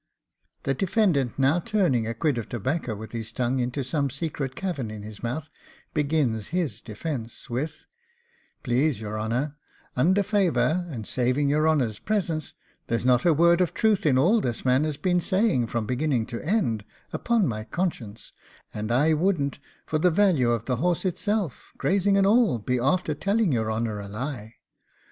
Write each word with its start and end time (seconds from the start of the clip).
The 0.63 0.73
defendant 0.73 1.37
now 1.37 1.59
turning 1.59 2.07
a 2.07 2.15
quid 2.15 2.39
of 2.39 2.49
tobacco 2.49 2.95
with 2.95 3.11
his 3.11 3.31
tongue 3.31 3.59
into 3.59 3.83
some 3.83 4.09
secret 4.09 4.55
cavern 4.55 4.89
in 4.89 5.03
his 5.03 5.21
mouth, 5.21 5.51
begins 5.93 6.47
his 6.47 6.81
defence 6.81 7.51
with 7.51 7.85
'Please 8.63 8.99
your 8.99 9.19
honour, 9.19 9.57
under 9.95 10.23
favour, 10.23 10.87
and 10.89 11.05
saving 11.05 11.49
your 11.49 11.69
honour's 11.69 11.99
presence, 11.99 12.55
there's 12.87 13.05
not 13.05 13.25
a 13.27 13.33
word 13.35 13.61
of 13.61 13.75
truth 13.75 14.07
in 14.07 14.17
all 14.17 14.41
this 14.41 14.65
man 14.65 14.85
has 14.85 14.97
been 14.97 15.21
saying 15.21 15.67
from 15.67 15.85
beginning 15.85 16.25
to 16.25 16.43
end, 16.43 16.83
upon 17.13 17.45
my 17.45 17.63
conscience, 17.63 18.33
and 18.73 18.91
I 18.91 19.13
wouldn't 19.13 19.59
for 19.85 19.99
the 19.99 20.09
value 20.09 20.49
of 20.49 20.65
the 20.65 20.77
horse 20.77 21.05
itself, 21.05 21.73
grazing 21.77 22.17
and 22.17 22.25
all, 22.25 22.57
be 22.57 22.79
after 22.79 23.13
telling 23.13 23.51
your 23.51 23.71
honour 23.71 23.99
a 23.99 24.07
lie. 24.07 24.55